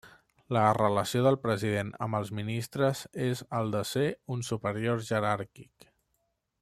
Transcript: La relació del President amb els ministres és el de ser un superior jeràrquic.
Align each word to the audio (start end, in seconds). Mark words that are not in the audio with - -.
La 0.55 0.61
relació 0.77 1.19
del 1.27 1.35
President 1.43 1.91
amb 2.05 2.19
els 2.21 2.31
ministres 2.39 3.03
és 3.27 3.45
el 3.59 3.71
de 3.77 3.83
ser 3.91 4.07
un 4.37 4.43
superior 4.49 5.05
jeràrquic. 5.11 5.91